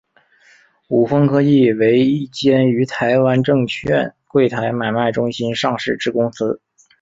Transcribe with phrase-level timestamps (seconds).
[0.87, 6.59] 伍丰科技为一间于台湾证券柜台买卖中心上市之公司。